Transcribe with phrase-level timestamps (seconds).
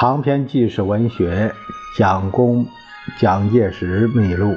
[0.00, 1.52] 长篇纪实文学
[1.98, 2.66] 《蒋公
[3.18, 4.56] 蒋介石秘录》，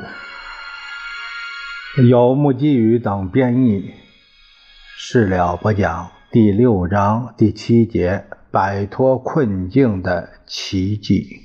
[2.08, 3.92] 有木基宇等编译。
[4.98, 11.42] 事了不讲，第六章第七节：摆脱困境的奇迹。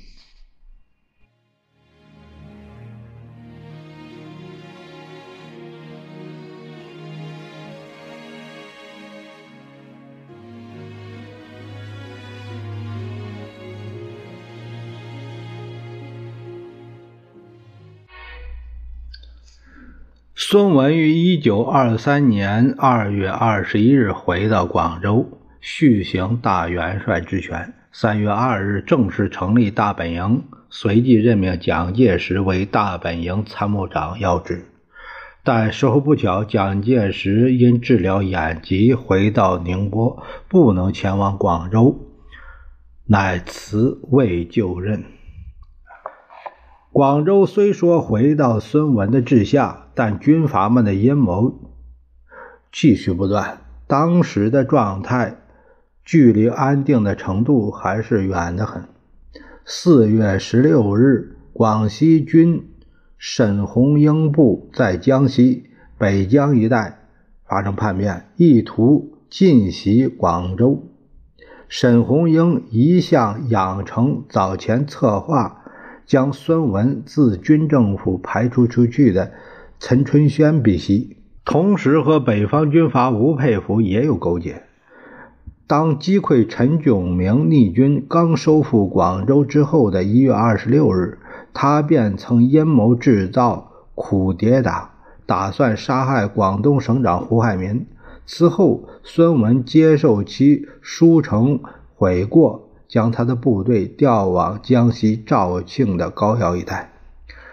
[20.51, 25.27] 孙文于一九二三年二月二十一日回到广州，
[25.61, 27.75] 续行大元帅之权。
[27.91, 30.41] 三月二日正式成立大本营，
[30.71, 34.65] 随即任命蒋介石为大本营参谋长要职。
[35.43, 42.07] 但时候不巧，蒋介石因治疗眼疾回到宁波，不能前往广州，
[43.05, 45.03] 乃辞未就任。
[46.91, 51.59] 广州虽说回到孙文的治下，但军阀们的阴谋
[52.71, 53.57] 继续不断。
[53.85, 55.35] 当时的状态
[56.05, 58.85] 距离安定的程度还是远得很。
[59.65, 62.69] 四月十六日，广西军
[63.17, 65.65] 沈鸿英部在江西
[65.97, 66.99] 北江一带
[67.45, 70.87] 发生叛变，意图进袭广州。
[71.67, 75.57] 沈鸿英一向养成早前策划。
[76.05, 79.31] 将孙文自军政府排除出去的
[79.79, 84.63] 陈春轩比袭，同时和北方军阀吴佩孚也有勾结。
[85.67, 91.19] 当击溃陈炯明逆军刚收复广州之后的一月二十六日，
[91.53, 94.95] 他便曾阴谋制造苦迭打，
[95.25, 97.87] 打算杀害广东省长胡海民。
[98.25, 101.61] 此后，孙文接受其书城
[101.95, 102.65] 悔过。
[102.89, 106.91] 将他的部队调往江西肇庆的高要一带。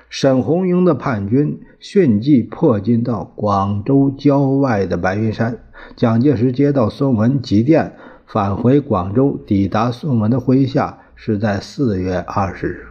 [0.09, 5.59] 沈鸿英的叛军迅即迫近到广州郊外的白云山。
[5.95, 7.93] 蒋介石接到孙文急电，
[8.27, 9.39] 返回广州。
[9.47, 12.87] 抵达孙文的麾下是在四月二十日。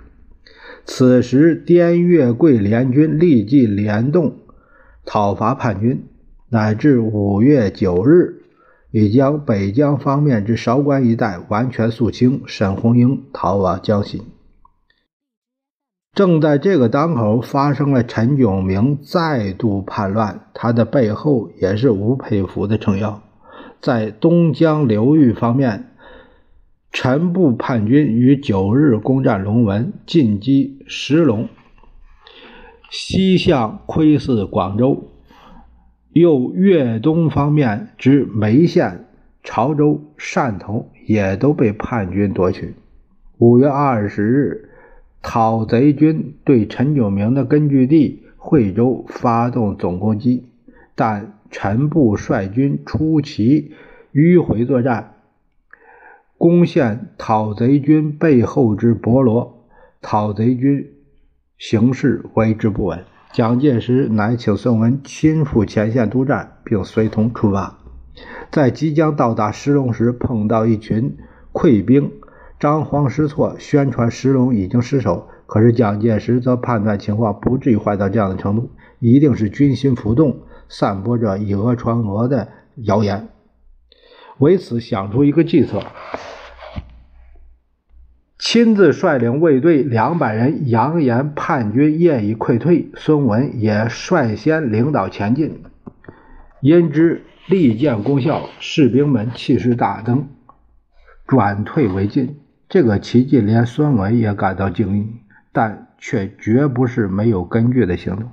[0.86, 4.36] 此时，滇粤桂联军立即联动
[5.04, 6.06] 讨伐叛军，
[6.50, 8.42] 乃至五月九日。
[8.92, 14.22] 已将北江方面之韶关一带完全肃清，沈鸿英逃往江西。
[16.16, 23.22] 正在这个当口，发生了陈炯明再度叛乱，他的背后也是吴佩孚的撑腰。
[23.82, 25.92] 在东江流域方面，
[26.94, 31.50] 陈部叛军于九日攻占龙文，进击石龙，
[32.90, 35.12] 西向窥伺广州。
[36.14, 39.08] 又粤东方面之梅县、
[39.44, 42.74] 潮州、汕头也都被叛军夺取。
[43.38, 44.70] 五月二十日，
[45.28, 50.46] 讨贼军对陈炯明的根据地惠州发动总攻击，
[50.94, 53.74] 但陈部率军出奇
[54.14, 55.16] 迂回作战，
[56.38, 59.66] 攻陷讨贼军背后之博罗，
[60.00, 60.92] 讨贼军
[61.58, 63.04] 形势为之不稳。
[63.34, 67.80] 蒋介石乃请孙文亲赴前线督战，并随同出发。
[68.52, 71.18] 在即将到达石龙时，碰到一群
[71.52, 72.12] 溃兵，
[72.60, 75.28] 张慌失措，宣传石龙已经失守。
[75.46, 83.28] 可是蒋介石则判断情况不至于坏到这样的程度，一定是军心浮动，散播着以讹传讹的谣言。
[84.40, 85.84] 为此，想出一个计策。
[88.38, 92.90] 亲自率领卫队两百人，扬言叛军业已溃退。
[92.96, 95.64] 孙文也率先领导前进，
[96.62, 100.28] 因之力见功效，士兵们气势大增，
[101.28, 102.40] 转退为进。
[102.76, 105.08] 这个奇迹连孙文也感到惊异，
[105.54, 108.30] 但却绝不是没有根据的行动。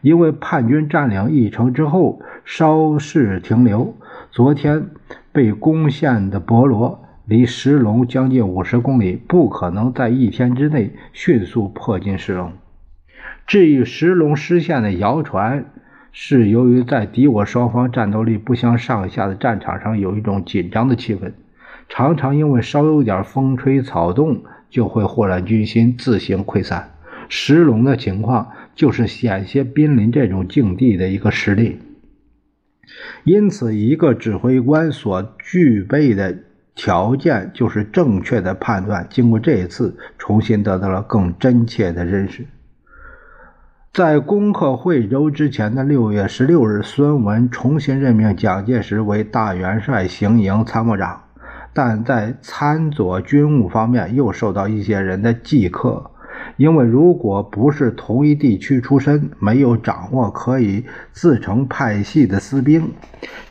[0.00, 3.94] 因为叛军占领义城之后，稍事停留，
[4.30, 4.86] 昨天
[5.30, 7.04] 被攻陷的博罗。
[7.26, 12.54] 离石龙将近五十公里，不可能在一天之内迅速迫近石龙。
[13.46, 15.66] 至于石龙失陷的谣传，
[16.12, 21.32] 是由于在敌我双方战斗力不相上下的战场上有一种紧张的气氛，
[21.94, 26.94] 常常因为稍有点风吹草动，就会祸乱军心，自行溃散。
[27.28, 31.78] 石龙的情况就是险些濒临这种境地的一个实例。
[33.24, 36.38] 因此，一个指挥官所具备的。
[36.74, 39.06] 条件就是正确的判断。
[39.10, 42.46] 经过这一次，重新得到了更真切的认识。
[43.92, 51.24] 在攻克惠州之前的六月十六日，孙文重新任命蒋介石为大元帅、行营参谋长。
[51.74, 56.10] 但在参佐军务方面又受到一些人的忌客。
[56.56, 62.90] 因为如果不是同一地区出身，没有掌握可以自成派系的私兵，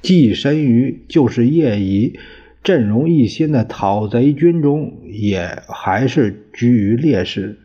[0.02, 2.20] 寄身于就是业已
[2.64, 7.60] 阵容一新的讨贼军中，也还是居于劣势。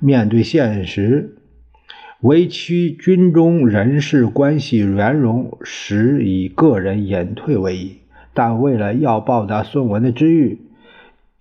[0.00, 1.36] 面对现实，
[2.20, 7.98] 为其军中人事关系圆融，实以个人隐退为宜。
[8.34, 10.60] 但为了要报答孙文的知遇。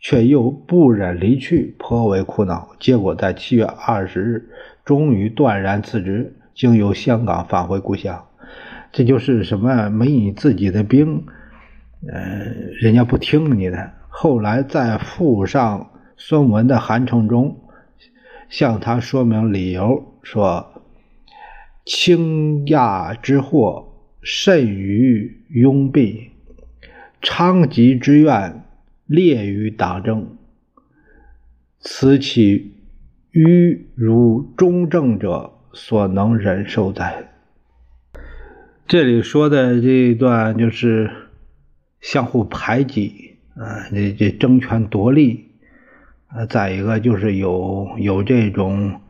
[0.06, 2.76] 却又不忍离去，颇为苦恼。
[2.78, 4.50] 结果在七月二十日，
[4.84, 8.26] 终于断然辞职，经由香港返回故乡。
[8.92, 9.90] 这就是什么？
[9.90, 11.24] 没你自己的兵，
[12.06, 12.20] 呃，
[12.82, 13.94] 人家不听你的。
[14.10, 17.62] 后来在附上孙文的函呈中，
[18.50, 20.84] 向他说明理由，说
[21.88, 23.88] ：“倾轧之祸
[24.22, 26.33] 甚于拥蔽，
[27.24, 28.60] 昌吉之愿。”
[29.06, 30.38] 列于党政，
[31.82, 32.74] 此其
[33.32, 37.32] 愚如忠正者所能忍受哉？
[38.88, 41.12] 这里说的这一段就是
[42.00, 45.52] 相互排挤啊，这这争权夺利
[46.28, 49.02] 啊，再一个就是有有这种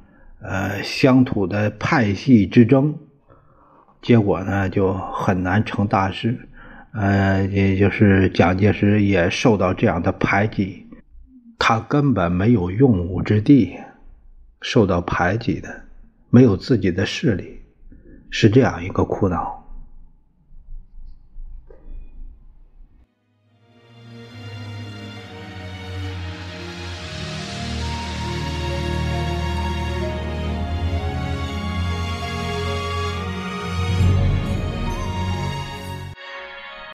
[0.42, 2.95] 呃乡土的派系之争，
[4.01, 6.50] 结果呢就很难成大事。
[6.94, 10.86] 呃，也就是蒋介石也受到这样的排挤，
[11.57, 13.75] 他根本没有用武之地，
[14.62, 15.86] 受到排挤的，
[16.30, 17.62] 没有自己的势力，
[18.30, 19.62] 是这样一个苦恼。